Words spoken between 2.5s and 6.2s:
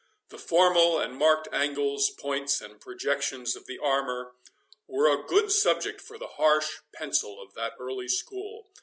and projections of the armour, were a good subject for